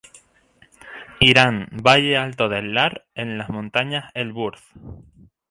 [1.19, 4.63] Irán: Valle alto del Lar, en las montañas Elburz.